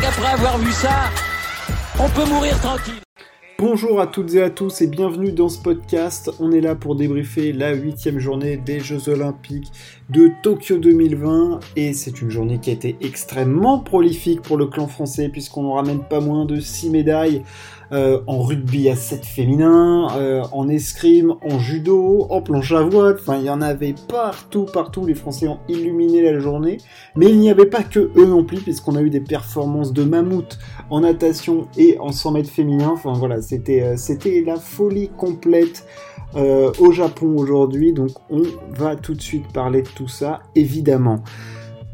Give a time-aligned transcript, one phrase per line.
[0.00, 1.10] qu'après avoir vu ça,
[1.98, 2.94] on peut mourir tranquille.
[3.58, 6.30] Bonjour à toutes et à tous et bienvenue dans ce podcast.
[6.40, 9.70] On est là pour débriefer la huitième journée des Jeux Olympiques
[10.10, 14.88] de Tokyo 2020 et c'est une journée qui a été extrêmement prolifique pour le clan
[14.88, 17.42] français puisqu'on n'en ramène pas moins de 6 médailles
[17.94, 23.16] euh, en rugby à 7 féminin, euh, en escrime, en judo, en planche à voile,
[23.20, 26.78] enfin il y en avait partout, partout, les Français ont illuminé la journée,
[27.14, 30.02] mais il n'y avait pas que eux non plus, puisqu'on a eu des performances de
[30.02, 30.58] mammouth
[30.90, 35.86] en natation et en 100 mètres féminin, enfin voilà, euh, c'était la folie complète
[36.80, 41.22] au Japon aujourd'hui, donc on va tout de suite parler de tout ça, évidemment.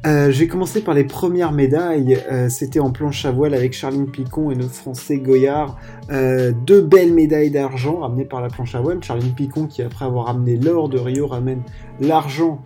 [0.07, 2.19] Euh, J'ai commencé par les premières médailles.
[2.31, 5.77] Euh, C'était en planche à voile avec Charline Picon et notre Français Goyard.
[6.11, 9.03] Euh, deux belles médailles d'argent ramenées par la planche à voile.
[9.03, 11.63] Charline Picon qui après avoir ramené l'or de Rio ramène
[12.01, 12.63] l'argent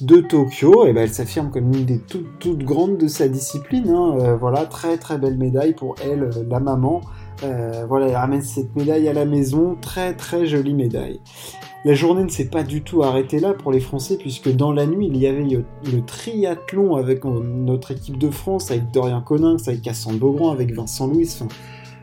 [0.00, 0.86] de Tokyo.
[0.86, 3.90] Et ben elle s'affirme comme une des toutes, grandes de sa discipline.
[3.90, 4.36] Hein.
[4.40, 7.02] Voilà, très très belle médaille pour elle, la maman.
[7.88, 9.76] voilà, elle ramène cette médaille à la maison.
[9.80, 11.20] Très très jolie médaille.
[11.88, 14.84] La journée ne s'est pas du tout arrêtée là pour les Français, puisque dans la
[14.84, 19.66] nuit, il y avait le triathlon avec euh, notre équipe de France, avec Dorian Coninx,
[19.68, 21.30] avec Cassandre Beaugrand, avec Vincent Louis,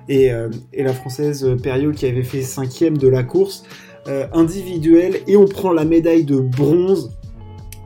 [0.09, 3.63] et, euh, et, la Française Perriot qui avait fait cinquième de la course
[4.07, 7.15] euh, individuelle, et on prend la médaille de bronze.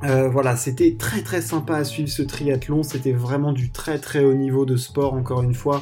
[0.02, 4.34] Voilà, c'était très très sympa à suivre ce triathlon, c'était vraiment du très très haut
[4.34, 5.82] niveau de sport, encore une fois.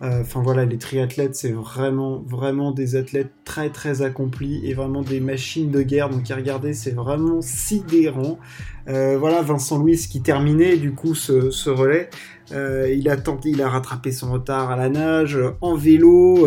[0.00, 5.02] Euh, enfin voilà, les triathlètes, c'est vraiment, vraiment des athlètes très, très accomplis et vraiment
[5.02, 6.08] des machines de guerre.
[6.08, 8.38] Donc, à regarder, c'est vraiment sidérant.
[8.88, 12.10] Euh, voilà, Vincent Louis qui terminait du coup ce, relais.
[12.52, 13.08] Euh, il
[13.60, 16.46] a rattrapé son retard à la nage, en vélo.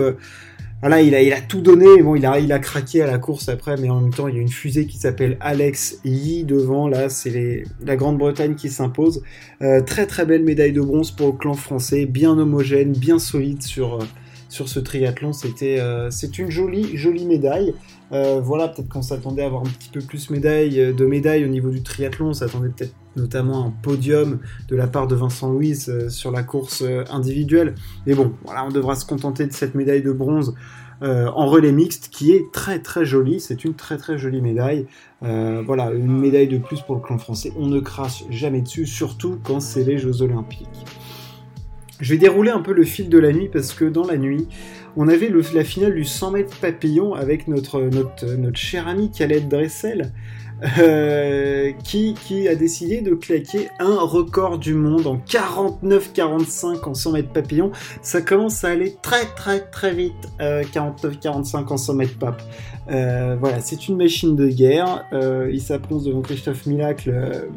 [0.81, 2.01] Voilà, il a, tout donné.
[2.01, 4.35] Bon, il a, il a craqué à la course après, mais en même temps, il
[4.35, 6.87] y a une fusée qui s'appelle Alex Yi devant.
[6.87, 9.21] Là, c'est la Grande-Bretagne qui s'impose.
[9.61, 13.61] Euh, très très belle médaille de bronze pour le clan français, bien homogène, bien solide
[13.61, 14.05] sur, euh,
[14.51, 15.33] sur ce triathlon.
[15.33, 17.73] C'était, euh, c'est une jolie, jolie médaille.
[18.11, 21.69] voilà, peut-être qu'on s'attendait à avoir un petit peu plus médaille, de médailles au niveau
[21.69, 22.27] du triathlon.
[22.27, 24.39] On s'attendait peut-être notamment à un podium
[24.69, 27.75] de la part de Vincent Louis sur la course individuelle.
[28.05, 30.53] Mais bon, voilà, on devra se contenter de cette médaille de bronze
[31.03, 33.39] euh, en relais mixte qui est très très jolie.
[33.39, 34.85] C'est une très très jolie médaille.
[35.23, 37.51] Euh, voilà, une médaille de plus pour le clan français.
[37.57, 40.67] On ne crache jamais dessus, surtout quand c'est les Jeux Olympiques.
[42.01, 44.47] Je vais dérouler un peu le fil de la nuit parce que dans la nuit,
[44.97, 49.47] on avait la finale du 100 mètres papillon avec notre, notre, notre cher ami Khaled
[49.47, 50.11] Dressel
[50.79, 57.11] euh, qui, qui, a décidé de claquer un record du monde en 49-45 en 100
[57.13, 57.71] mètres papillon.
[58.03, 60.41] Ça commence à aller très très très vite, 49-45
[61.23, 62.41] euh, en 100 mètres pap.
[62.91, 65.05] Euh, voilà, c'est une machine de guerre.
[65.51, 67.49] il s'apponce devant Christophe Milak, le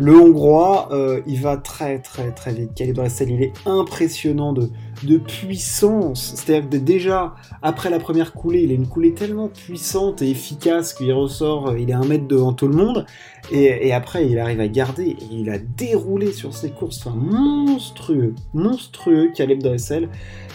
[0.00, 2.74] Hongrois, euh, il va très très très vite.
[2.74, 4.70] Caleb Dressel, il est impressionnant de,
[5.04, 6.34] de puissance.
[6.36, 10.94] C'est-à-dire que déjà, après la première coulée, il a une coulée tellement puissante et efficace
[10.94, 13.06] qu'il ressort, euh, il est un mètre devant tout le monde.
[13.52, 17.06] Et, après, il arrive à garder et il a déroulé sur ses courses.
[17.06, 20.08] Enfin, monstrueux, monstrueux Caleb Dressel,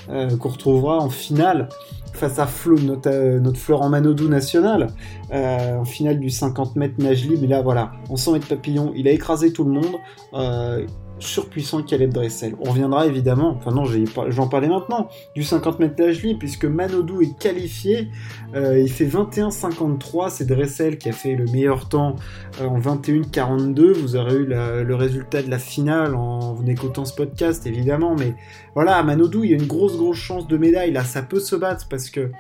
[0.10, 1.70] euh, qu'on retrouvera en finale
[2.14, 4.88] face à Flo, notre, euh, Florent Manodou national,
[5.32, 7.48] euh, en finale du 50 mètres nage libre.
[7.48, 9.96] Là, voilà, en 100 mètres papillon, il a écrasé tout le monde.
[10.34, 10.86] Euh,
[11.20, 12.56] surpuissant Caleb Dressel.
[12.60, 13.84] On reviendra évidemment, enfin non,
[14.30, 18.10] j'en parlais maintenant, du 50 mètres nage libre, puisque Manodou est qualifié.
[18.56, 20.30] Euh, il fait 21,53.
[20.30, 22.16] C'est Dressel qui a fait le meilleur temps
[22.62, 23.94] euh, en 21,42.
[23.94, 28.16] Vous aurez eu le résultat de la finale en vous écoutant ce podcast, évidemment.
[28.16, 28.36] Mais
[28.76, 30.92] voilà, Manodou, il y a une grosse, grosse chance de médaille.
[30.92, 32.32] Là, ça peut se battre parce que.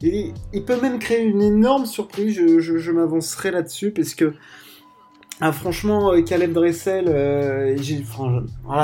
[0.00, 0.32] Il,
[0.64, 2.36] peut même créer une énorme surprise.
[2.36, 4.34] Je m'avancerai là-dessus parce que
[5.40, 7.76] ah, franchement, euh, Caleb Dressel, euh,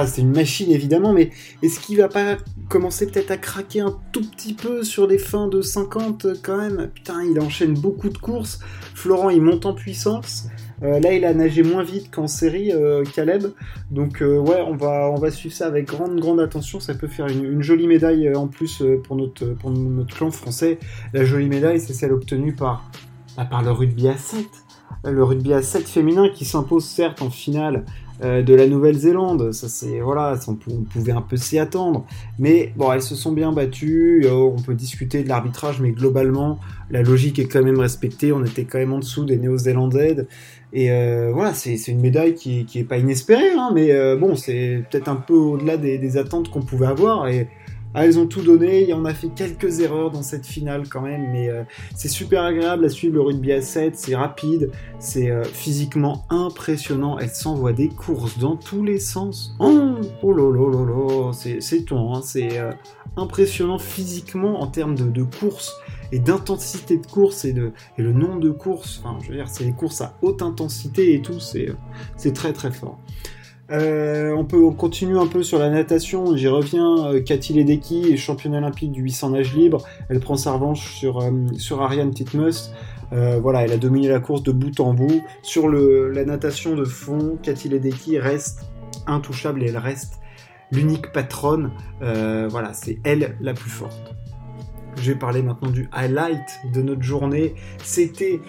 [0.07, 1.31] c'est une machine évidemment, mais
[1.63, 2.37] est-ce qu'il va pas
[2.69, 6.91] commencer peut-être à craquer un tout petit peu sur les fins de 50 quand même?
[6.95, 8.61] Putain, il enchaîne beaucoup de courses.
[8.95, 10.47] Florent, il monte en puissance.
[10.85, 12.71] Euh, là, il a nagé moins vite qu'en série,
[13.13, 13.47] Caleb.
[13.91, 16.79] Donc, ouais, on va, on va suivre ça avec grande, grande attention.
[16.79, 19.73] Ça peut faire une, jolie médaille en plus pour notre, pour
[20.07, 20.79] clan français.
[21.13, 22.89] La jolie médaille, c'est celle obtenue par,
[23.37, 24.64] bah, par le rugby à 7
[25.03, 27.85] le rugby à 7 féminin qui s'impose certes en finale
[28.23, 29.51] euh, de la Nouvelle-Zélande.
[29.51, 32.07] Ça c'est voilà, on, pouvait un peu s'y attendre,
[32.39, 34.23] mais bon, elles se sont bien battues.
[34.25, 36.61] Euh, on peut discuter de l'arbitrage, mais globalement,
[36.91, 38.31] la logique est quand même respectée.
[38.31, 40.29] On était quand même en dessous des Néo-Zélandaises.
[40.73, 44.85] Et euh, voilà, c'est une médaille qui, qui est pas inespérée, hein, mais bon, c'est
[44.89, 47.27] peut-être un peu au-delà des, attentes qu'on pouvait avoir.
[47.27, 47.49] Et
[47.95, 48.93] ah, elles ont tout donné.
[48.93, 51.63] On a fait quelques erreurs dans cette finale quand même, mais euh,
[51.95, 53.97] c'est super agréable à suivre le rugby à 7.
[53.97, 57.19] C'est rapide, c'est euh, physiquement impressionnant.
[57.19, 59.55] Elles s'envoient des courses dans tous les sens.
[59.61, 61.97] Oh, oh là, c'est tout.
[61.97, 62.21] Hein.
[62.25, 62.73] C'est euh,
[63.17, 65.73] impressionnant physiquement en termes de, de course
[66.11, 69.01] et d'intensité de course et, de, et le nombre de courses.
[69.05, 71.39] Enfin, je veux dire, c'est des courses à haute intensité et tout.
[71.39, 72.99] C'est très très fort.
[73.71, 76.37] Euh, on peut on continue un peu sur la natation.
[76.37, 77.07] J'y reviens.
[77.07, 79.85] Euh, Cathy Ledecky, championne olympique du 800 nage libre.
[80.09, 82.71] Elle prend sa revanche sur, euh, sur Ariane Titmus.
[83.13, 85.23] voilà, elle a dominé la course de bout en bout.
[85.43, 88.67] Sur le, la natation de fond, Cathy Ledecky reste
[89.07, 90.21] intouchable et elle reste
[90.73, 91.71] l'unique patronne.
[92.01, 94.15] voilà, c'est elle la plus forte.
[94.97, 97.55] Je vais parler maintenant du highlight de notre journée.
[97.83, 98.41] C'était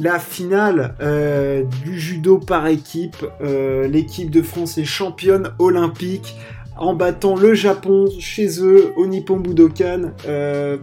[0.00, 3.24] la finale euh, du judo par équipe.
[3.40, 6.36] Euh, l'équipe de France est championne olympique
[6.76, 10.12] en battant le Japon chez eux au Nippon Budokan.
[10.26, 10.78] Euh,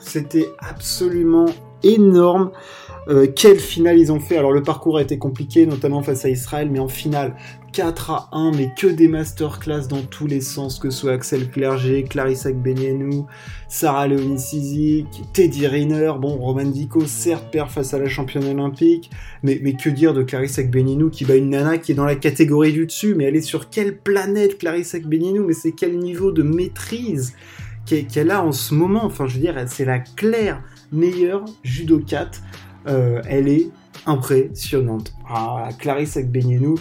[0.00, 1.46] c'était absolument
[1.82, 2.50] énorme.
[3.36, 4.36] Quelle finale ils ont fait.
[4.36, 7.34] Alors le parcours a été compliqué, notamment face à Israël, mais en finale,
[7.72, 11.48] 4 à 1, mais que des masterclass dans tous les sens, que ce soit Axel
[11.50, 13.26] Clerget, Clarissa Benienou,
[13.68, 19.10] Sarah Léonie Sizik, Teddy Riner, bon, Roman Dico, certes, perd face à la championne olympique,
[19.42, 22.16] mais, mais que dire de Clarissa Benienou qui bat une nana qui est dans la
[22.16, 26.32] catégorie du dessus, mais elle est sur quelle planète Clarissa Benienou, mais c'est quel niveau
[26.32, 27.34] de maîtrise
[27.86, 30.62] qu'elle a en ce moment, enfin je veux dire, c'est la claire
[30.92, 32.40] meilleure judokate,
[32.86, 33.70] euh, elle est
[34.06, 35.12] impressionnante.
[35.28, 36.76] Ah, Clarisse Benienou,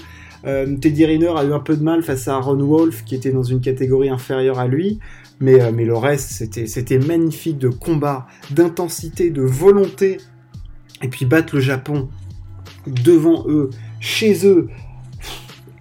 [0.46, 3.32] euh, Teddy Riner a eu un peu de mal face à Ron Wolf, qui était
[3.32, 5.00] dans une catégorie inférieure à lui.
[5.40, 10.18] Mais, euh, mais le reste, c'était, c'était magnifique de combat, d'intensité, de volonté.
[11.02, 12.10] Et puis battre le Japon
[12.88, 13.70] devant eux,
[14.00, 14.70] chez eux,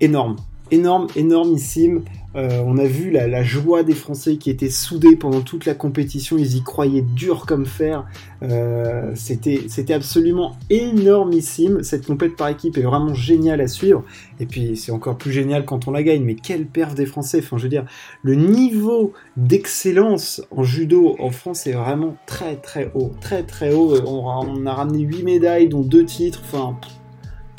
[0.01, 0.37] énorme,
[0.71, 2.03] énorme, énormissime.
[2.37, 6.37] Euh, on a vu la, joie des Français qui étaient soudés pendant toute la compétition,
[6.37, 8.07] ils y croyaient dur comme fer.
[8.43, 11.83] Euh, c'était absolument énormissime.
[11.83, 14.05] Cette compétition par équipe est vraiment géniale à suivre.
[14.41, 16.23] Et puis c'est encore plus génial quand on la gagne.
[16.23, 17.87] Mais quelle perf des Français Enfin, je veux dire,
[18.23, 23.95] le niveau d'excellence en judo en France est vraiment très très haut, très très haut.
[24.07, 26.43] On, on a ramené 8 médailles, dont 2 titres.
[26.45, 26.77] Enfin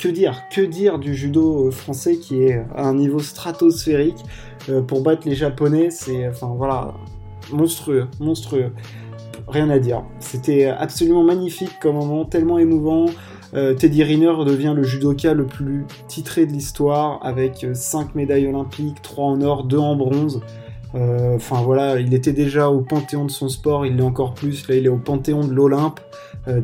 [0.00, 4.24] que dire Que dire du judo euh, français qui est à un niveau stratosphérique
[4.68, 6.94] euh, pour battre les Japonais C'est, enfin voilà,
[7.52, 8.72] monstrueux, monstrueux.
[9.46, 10.04] Rien à dire.
[10.18, 13.06] C'était absolument magnifique comme moment, tellement émouvant.
[13.52, 19.02] Euh, Teddy Riner devient le judoka le plus titré de l'histoire avec 5 médailles olympiques,
[19.02, 20.40] 3 en or, 2 en bronze.
[20.92, 24.74] Enfin voilà, il était déjà au panthéon de son sport, il l'est encore plus, là
[24.74, 26.00] il est au panthéon de l'Olympe.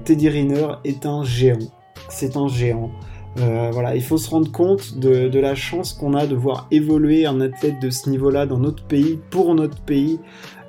[0.05, 1.61] Teddy Riner est un géant.
[2.09, 2.91] C'est un géant.
[3.39, 7.27] Euh, voilà, il faut se rendre compte de, la chance qu'on a de voir évoluer
[7.27, 10.19] un athlète de ce niveau-là dans notre pays, pour notre pays,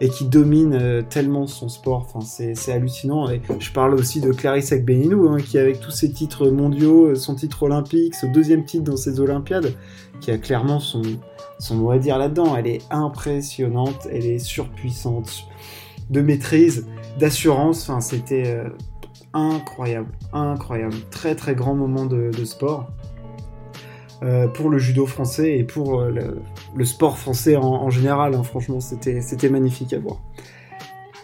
[0.02, 2.08] et qui domine euh, tellement son sport.
[2.14, 3.28] Enfin, c'est hallucinant.
[3.60, 7.36] Je parle aussi de Clarisse Akbeninou, hein, qui avec tous ses titres mondiaux, euh, son
[7.36, 9.74] titre olympique, ce deuxième titre dans ses Olympiades,
[10.20, 11.02] qui a clairement son,
[11.60, 12.56] son mot à dire là-dedans.
[12.58, 15.46] Elle est impressionnante, elle est surpuissante,
[16.10, 16.86] de maîtrise,
[17.18, 17.90] d'assurance.
[18.02, 18.62] C'était
[19.38, 20.96] incroyable, incroyable.
[21.12, 22.92] Très très grand moment de, sport.
[24.24, 26.12] Euh, pour le judo français et pour euh,
[26.76, 28.34] le, sport français en, général.
[28.34, 28.44] Hein.
[28.44, 30.20] franchement, c'était magnifique à voir.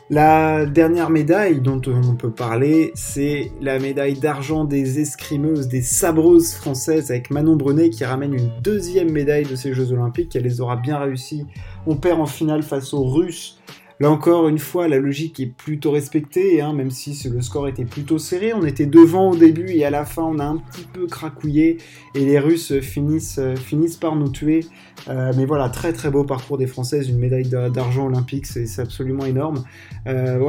[0.10, 6.54] La dernière médaille dont on peut parler, c'est la médaille d'argent des escrimeuses, des sabreuses
[6.54, 10.36] françaises avec Manon Brunet qui ramène une deuxième médaille de ces Jeux Olympiques.
[10.36, 11.48] Elle les aura bien réussi.
[11.88, 13.60] On perd en finale face aux Russes
[14.00, 17.86] Là encore, une fois, la logique est plutôt respectée, hein, même si le score était
[17.86, 18.54] plutôt serré.
[18.54, 21.78] On était devant au début et à la fin, on a un petit peu cracouillé
[22.16, 23.56] et les Russes finissent, euh,
[24.02, 24.62] par nous tuer.
[25.10, 29.26] Euh, mais voilà, très très beau parcours des Françaises, une médaille d'argent olympique, c'est absolument
[29.26, 29.64] énorme.
[30.08, 30.40] Euh,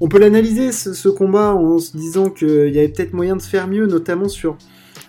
[0.00, 3.66] on peut l'analyser ce, combat en se disant qu'il y avait peut-être moyen de faire
[3.66, 4.56] mieux, notamment sur.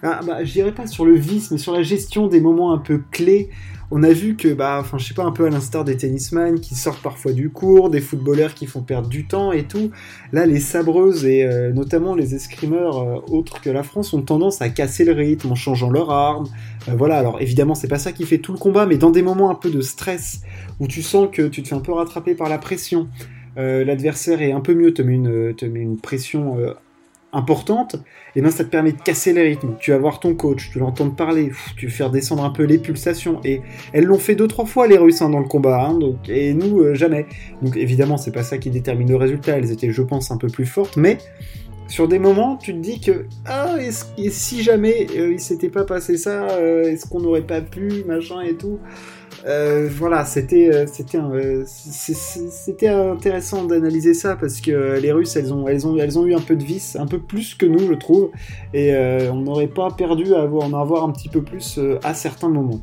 [0.01, 0.39] Ah, bah,
[0.75, 3.49] pas sur le vice, mais sur la gestion des moments un peu clés
[3.95, 6.59] on a vu que, bah, enfin, je sais pas, un peu à l'instar des tennisman
[6.59, 9.91] qui sortent parfois du cours, des footballeurs qui font perdre du temps et tout.
[10.31, 14.63] Là, les sabreuses et euh, notamment les escrimeurs euh, autres que la France ont tendance
[14.63, 16.47] à casser le rythme en changeant leur arme.
[16.89, 19.21] Euh, voilà, alors évidemment, c'est pas ça qui fait tout le combat, mais dans des
[19.21, 20.41] moments un peu de stress
[20.79, 23.07] où tu sens que tu te fais un peu rattraper par la pression.
[23.55, 26.57] l'adversaire est un peu mieux, te met te met une pression
[27.33, 27.95] importante,
[28.35, 29.75] et ben ça te permet de casser les rythmes.
[29.79, 32.77] Tu vas voir ton coach, tu l'entends parler, tu vas faire descendre un peu les
[32.77, 33.39] pulsations.
[33.43, 33.61] Et
[33.91, 35.99] elles l'ont fait deux trois fois les Russes hein, dans le combat, hein,
[36.29, 37.25] et nous euh, jamais.
[37.61, 39.57] Donc évidemment c'est pas ça qui détermine le résultat.
[39.57, 41.17] Elles étaient, je pense, un peu plus fortes, mais
[41.87, 43.75] sur des moments, tu te dis que ah,
[44.29, 48.41] si jamais euh, il s'était pas passé ça, euh, est-ce qu'on n'aurait pas pu, machin
[48.41, 48.79] et tout.
[49.45, 51.19] Euh, voilà, c'était c'était
[51.65, 56.95] c'était intéressant d'analyser ça parce que les Russes, elles ont eu un peu de vis,
[56.95, 58.31] un peu plus que nous, je trouve,
[58.73, 58.95] et
[59.31, 62.81] on n'aurait pas perdu à en avoir un petit peu plus à certains moments.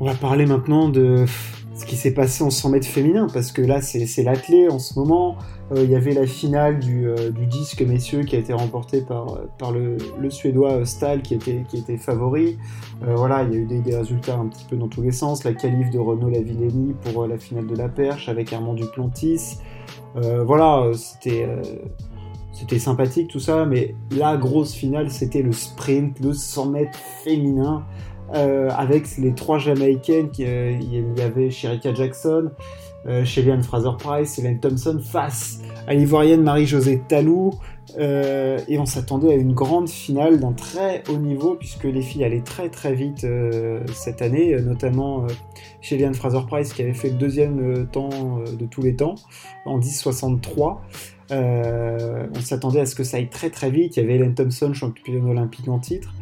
[0.00, 1.26] On va parler maintenant de
[1.80, 4.98] ce qui s'est passé en 100 mètres féminin, parce que là, c'est l'athlé en ce
[4.98, 5.38] moment.
[5.72, 9.38] Euh, il y avait la finale du, euh, disque messieurs qui a été remportée par,
[9.56, 9.96] par le,
[10.28, 12.58] Suédois euh, Stahl qui était, favori.
[13.00, 15.42] voilà, il y a eu des, résultats un petit peu dans tous les sens.
[15.42, 19.56] La qualif de Renaud Lavillenie pour la finale de la perche avec Armand Duplantis.
[20.14, 21.48] voilà, c'était
[22.52, 27.86] c'était sympathique tout ça, mais la grosse finale, c'était le sprint, le 100 mètres féminin.
[28.34, 32.50] Euh, avec les trois Jamaïcaines, euh, il y avait Sherika Jackson,
[33.06, 37.50] euh, Fraser-Price, Hélène Thompson face à l'Ivoirienne Marie-Josée Talou.
[37.98, 42.22] Euh, et on s'attendait à une grande finale d'un très haut niveau, puisque les filles
[42.22, 43.26] allaient très très vite
[43.92, 45.26] cette année, notamment
[45.80, 49.16] chez Fraser-Price qui avait fait le deuxième temps de tous les temps,
[49.64, 50.76] en 10.63.
[51.32, 53.96] on s'attendait à ce que ça aille très très vite.
[53.96, 56.14] Il y avait Hélène Thompson, championne olympique en titre.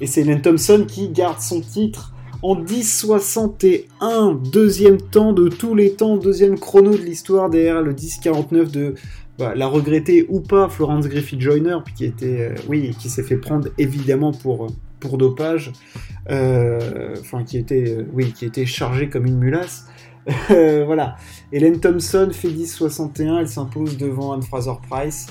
[0.00, 5.92] Et c'est Len Thompson qui garde son titre en 10.61, deuxième temps de tous les
[5.94, 8.94] temps, deuxième chrono de l'histoire derrière le 10.49 de
[9.38, 13.36] bah, la regrettée ou pas Florence Griffith Joyner, qui était, euh, oui, qui s'est fait
[13.36, 14.68] prendre évidemment pour
[15.00, 15.72] pour dopage,
[16.28, 17.14] euh,
[17.46, 19.86] qui était, euh, oui, qui était chargée comme une mulasse.
[20.48, 21.14] voilà.
[21.52, 25.28] Hélène Thompson fait 10.61, elle s'impose devant Anne Fraser Price.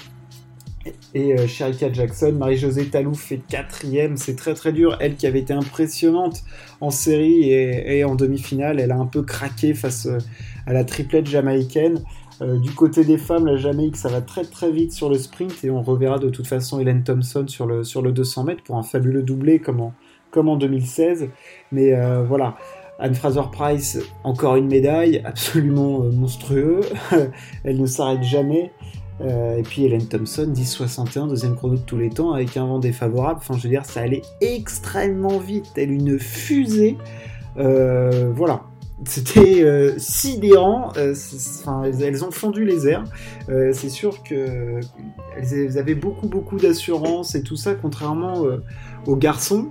[1.14, 4.98] Et euh, Sherika Jackson, Marie-Josée Talouf fait quatrième, c'est très très dur.
[5.00, 6.44] Elle qui avait été impressionnante
[6.82, 10.18] en série et, en demi-finale, elle a un peu craqué face euh,
[10.66, 12.04] à la triplette jamaïcaine.
[12.42, 15.64] Euh, du côté des femmes, la Jamaïque, ça va très très vite sur le sprint
[15.64, 18.78] et on reverra de toute façon Hélène Thompson sur le, sur le 200 mètres pour
[18.78, 19.94] un fabuleux doublé comme en,
[20.30, 21.30] comme en 2016.
[21.72, 21.94] Mais
[22.28, 22.56] voilà,
[23.00, 26.82] Anne Fraser Price, encore une médaille, absolument monstrueux.
[27.64, 28.72] elle ne s'arrête jamais.
[29.22, 32.80] Euh, et puis Hélène Thompson, 10,61, deuxième chrono de tous les temps, avec un vent
[32.80, 33.40] défavorable.
[33.42, 36.98] Enfin, je veux dire, ça allait extrêmement vite, telle une fusée.
[37.58, 38.62] Euh, voilà.
[39.06, 40.92] C'était euh, sidérant.
[40.96, 43.04] Enfin, elles, ont fondu les airs.
[43.48, 44.80] C'est sûr que
[45.38, 48.44] elles avaient beaucoup, beaucoup d'assurance et tout ça, contrairement
[49.06, 49.68] aux garçons.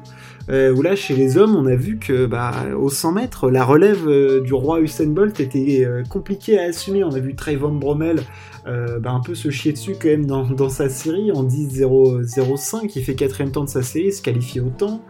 [0.48, 4.08] où là, chez les hommes, on a vu que bah, au 100 mètres, la relève
[4.42, 7.02] du roi Usain Bolt était compliquée à assumer.
[7.02, 8.22] On a vu Trayvon Bromel
[8.66, 13.04] euh, bah, un peu se chier dessus quand même dans, sa série en 10-0-5, il
[13.04, 15.02] fait quatrième temps de sa série, se qualifie au temps.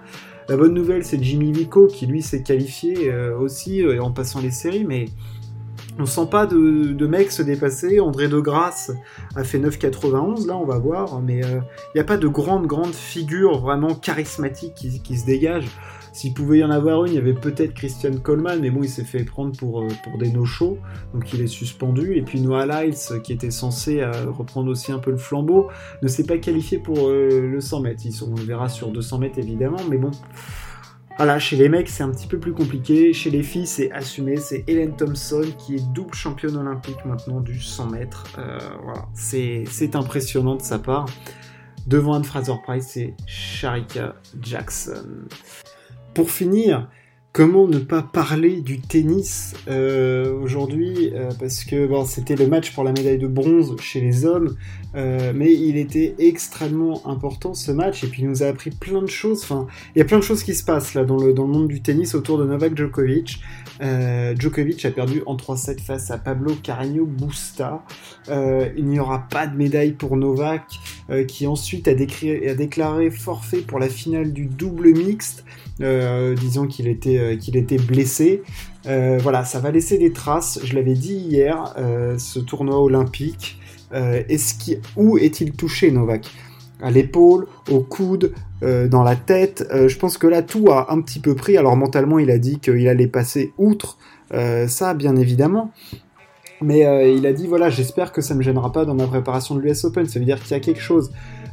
[0.48, 4.40] La bonne nouvelle, c'est Jimmy Vico qui lui s'est qualifié euh, aussi euh, en passant
[4.40, 5.06] les séries, mais
[5.98, 7.98] on sent pas de, mec se dépasser.
[7.98, 8.92] André de Grasse
[9.34, 11.62] a fait 9,91, là on va voir, mais il
[11.96, 15.66] n'y a pas de grande, grande figure vraiment charismatique qui, qui se dégage.
[16.16, 18.88] S'il pouvait y en avoir une, il y avait peut-être Christian Coleman, mais bon, il
[18.88, 20.78] s'est fait prendre pour, euh, des no-shows,
[21.12, 22.16] donc il est suspendu.
[22.16, 25.68] Et puis Noah Lyles, qui était censé euh, reprendre aussi un peu le flambeau,
[26.00, 28.02] ne s'est pas qualifié pour euh, le 100 mètres.
[28.26, 30.10] on le verra sur 200 mètres évidemment, mais bon.
[31.18, 33.12] Voilà, chez les mecs, c'est un petit peu plus compliqué.
[33.12, 34.38] Chez les filles, c'est assumé.
[34.38, 38.24] C'est Hélène Thompson qui est double championne olympique maintenant du 100 mètres.
[38.82, 41.04] voilà, c'est impressionnant de sa part.
[41.86, 45.26] Devant Anne Fraser Price, c'est Sharika Jackson.
[46.16, 46.88] Pour finir,
[47.34, 52.84] comment ne pas parler du tennis euh, aujourd'hui euh, Parce que c'était le match pour
[52.84, 54.56] la médaille de bronze chez les hommes,
[54.94, 59.02] euh, mais il était extrêmement important ce match et puis il nous a appris plein
[59.02, 59.42] de choses.
[59.42, 61.82] Enfin, il y a plein de choses qui se passent là dans le monde du
[61.82, 63.42] tennis autour de Novak Djokovic.
[63.80, 67.82] Djokovic a perdu en 3-7 face à Pablo Carreño Busta.
[68.28, 70.64] il n'y aura pas de médaille pour Novak,
[71.28, 75.44] qui ensuite a, déclaré forfait pour la finale du double mixte.
[75.82, 78.42] Euh, disons qu'il était, euh, blessé.
[78.86, 80.58] Euh, voilà, ça va laisser des traces.
[80.64, 81.74] Je l'avais dit hier,
[82.18, 83.58] ce tournoi olympique.
[84.96, 86.30] où est-il touché, Novak?
[86.82, 89.66] À l'épaule, au coude, dans la tête.
[89.72, 91.56] je pense que là, tout a un petit peu pris.
[91.56, 93.98] Alors mentalement, il a dit qu'il allait passer outre
[94.66, 95.70] ça, bien évidemment.
[96.62, 99.54] Mais il a dit voilà, j'espère que ça ne me gênera pas dans ma préparation
[99.54, 100.06] de l'US Open.
[100.06, 101.10] Ça veut dire qu'il y a quelque chose.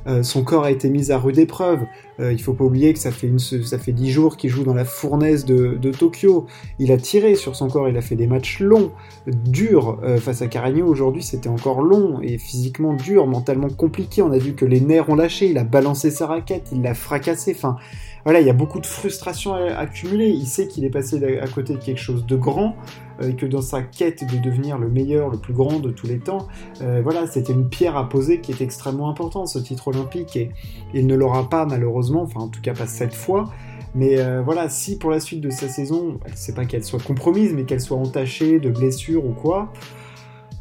[0.08, 1.82] Euh, son corps a été mis à rude épreuve.
[2.20, 4.64] Euh, il faut pas oublier que ça fait, une, ça fait 10 jours qu'il joue
[4.64, 6.46] dans la fournaise de, Tokyo.
[6.80, 8.92] Il a tiré sur son corps, il a fait des matchs longs,
[9.28, 10.00] durs.
[10.04, 14.22] Euh, face à Caragno aujourd'hui, c'était encore long et physiquement dur, mentalement compliqué.
[14.22, 16.94] On a vu que les nerfs ont lâché, il a balancé sa raquette, il l'a
[16.94, 17.54] fracassé.
[17.56, 17.78] Enfin,
[18.24, 20.30] voilà, il y a beaucoup de frustration accumulée.
[20.30, 22.76] Il sait qu'il est passé à côté de quelque chose de grand,
[23.22, 26.08] euh, et que dans sa quête de devenir le meilleur, le plus grand de tous
[26.08, 26.48] les temps,
[26.82, 30.52] euh, voilà, c'était une pierre à poser qui est extrêmement importante, ce titre olympique, et
[30.94, 33.52] il ne l'aura pas malheureusement, enfin en tout cas pas cette fois.
[33.96, 37.54] Mais euh, voilà, si pour la suite de sa saison, c'est pas qu'elle soit compromise,
[37.54, 39.72] mais qu'elle soit entachée de blessures ou quoi,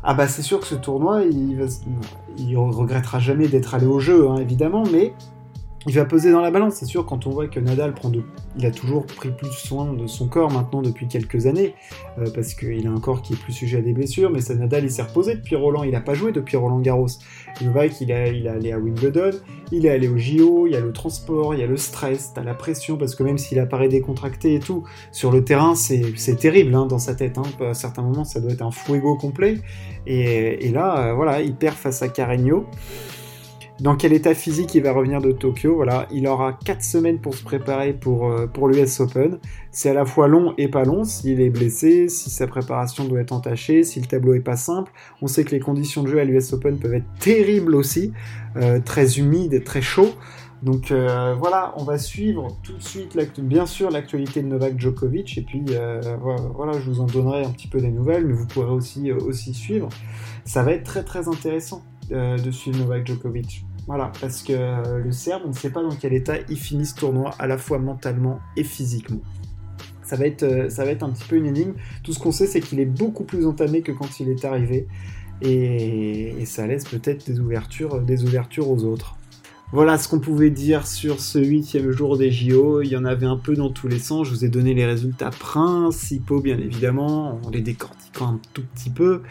[0.03, 4.37] ah bah c'est sûr que ce tournoi, il, regrettera jamais d'être allé au jeu, hein,
[4.37, 5.15] évidemment, mais
[5.87, 6.75] il va peser dans la balance.
[6.75, 8.23] C'est sûr, quand on voit que Nadal prend de...
[8.57, 11.75] il a toujours pris plus soin de son corps maintenant depuis quelques années,
[12.19, 14.55] euh, parce qu'il a un corps qui est plus sujet à des blessures, mais ça,
[14.55, 17.09] Nadal, il s'est reposé depuis Roland, il n'a pas joué depuis Roland Garros.
[17.63, 19.33] Novak, il, a, il est allé à Wimbledon,
[19.73, 22.33] il est allé au JO, il y a le transport, il y a le stress,
[22.35, 26.37] t'as la pression, parce que même s'il apparaît décontracté et tout, sur le terrain, c'est
[26.39, 27.39] terrible hein, dans sa tête.
[27.39, 27.43] Hein.
[27.61, 29.59] À certains moments, ça doit être un fuego complet.
[30.07, 32.67] Et, et là, euh, voilà, il perd face à Carreño
[33.83, 35.75] dans quel état physique il va revenir de Tokyo.
[35.75, 39.41] Voilà, il aura 4 semaines pour se préparer pour, euh, l'US Open.
[39.73, 43.21] C'est à la fois long et pas long s'il est blessé, si sa préparation doit
[43.21, 44.93] être entachée, si le tableau est pas simple.
[45.21, 48.13] On sait que les conditions de jeu à l'US Open peuvent être terribles aussi,
[48.55, 50.15] euh, très humides, très chauds.
[50.63, 55.37] Donc euh, voilà, on va suivre tout de suite, bien sûr, l'actualité de Novak Djokovic,
[55.37, 55.65] et puis
[56.55, 59.55] voilà, je vous en donnerai un petit peu des nouvelles, mais vous pourrez aussi, aussi
[59.55, 59.89] suivre.
[60.45, 63.65] Ça va être très très intéressant de suivre Novak Djokovic.
[63.87, 66.87] Voilà, parce que euh, le Serbe, on ne sait pas dans quel état il finit
[66.87, 69.21] ce tournoi, à la fois mentalement et physiquement.
[70.05, 71.75] Ça va être, euh, ça va être un petit peu une énigme.
[72.05, 74.87] Tout ce qu'on sait, c'est qu'il est beaucoup plus entamé que quand il est arrivé.
[75.41, 79.17] Et, ça laisse peut-être des ouvertures, des ouvertures aux autres.
[79.73, 82.83] Voilà ce qu'on pouvait dire sur ce huitième jour des JO.
[82.83, 84.29] Il y en avait un peu dans tous les sens.
[84.29, 88.91] Je vous ai donné les résultats principaux, bien évidemment, en les décortiquant un tout petit
[88.91, 89.23] peu.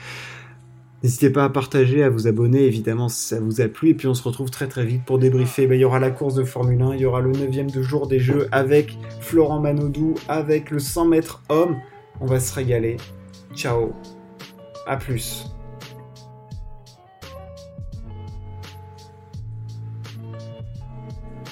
[1.04, 3.90] N'hésitez pas à partager, à vous abonner, évidemment, si ça vous a plu.
[3.90, 5.66] Et puis on se retrouve très très vite pour débriefer.
[5.66, 7.82] Ben, il y aura la course de Formule 1, il y aura le 9 de
[7.82, 11.78] jour des Jeux avec Florent Manodou, avec le 100 mètres homme.
[12.20, 12.98] On va se régaler.
[13.56, 13.94] Ciao.
[14.86, 15.48] À plus.